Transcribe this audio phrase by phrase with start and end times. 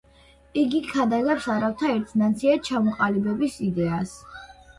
[0.61, 4.17] იგი ქადაგებს არაბთა ერთ ნაციად ჩამოყალიბების იდეას.